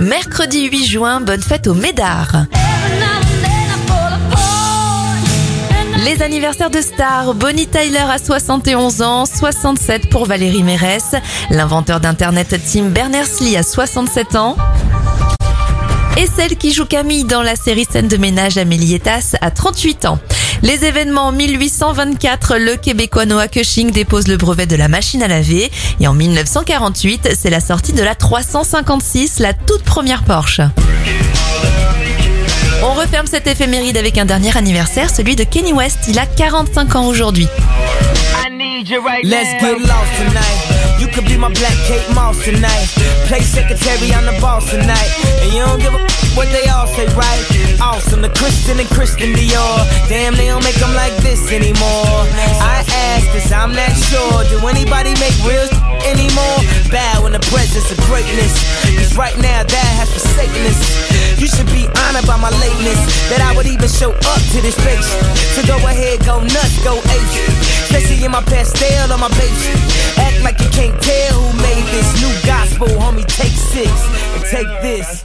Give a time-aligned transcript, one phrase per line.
[0.00, 2.44] Mercredi 8 juin, bonne fête au Médard.
[6.04, 11.14] Les anniversaires de stars, Bonnie Tyler à 71 ans, 67 pour Valérie Mérès,
[11.50, 14.56] l'inventeur d'internet Tim Berners-Lee à 67 ans.
[16.18, 20.04] Et celle qui joue Camille dans la série Scène de ménage Amélie Etas à 38
[20.04, 20.18] ans.
[20.62, 25.28] Les événements en 1824, le Québécois Noah Cushing dépose le brevet de la machine à
[25.28, 25.70] laver.
[26.00, 30.62] Et en 1948, c'est la sortie de la 356, la toute première Porsche.
[32.82, 35.98] On referme cette éphéméride avec un dernier anniversaire, celui de Kenny West.
[36.08, 37.48] Il a 45 ans aujourd'hui.
[39.24, 41.00] Let's get lost tonight.
[41.00, 42.88] You could be my black Kate Moss tonight.
[43.26, 45.10] Play secretary on the boss tonight.
[45.42, 45.98] And you don't give a
[46.36, 47.55] what they all say, right?
[47.80, 49.84] Awesome, the Christian and Christian Dior.
[50.08, 52.24] Damn, they don't make them like this anymore.
[52.60, 54.44] I ask this, I'm not sure.
[54.48, 55.68] Do anybody make real
[56.12, 56.58] anymore?
[56.88, 58.56] Bow in the presence of greatness.
[58.96, 60.80] Cause right now, that has forsaken us.
[61.36, 63.00] You should be honored by my lateness.
[63.28, 65.06] That I would even show up to this place.
[65.52, 67.32] So go ahead, go nuts, go ape.
[67.86, 69.68] Especially in my pastel on my baby.
[70.16, 73.26] Act like you can't tell who made this new gospel, homie.
[73.36, 73.92] Take six
[74.32, 75.24] and take this.